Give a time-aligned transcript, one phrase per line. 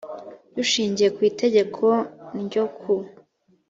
[0.55, 1.85] dushingiye ku itegeko
[2.35, 2.93] n ryo ku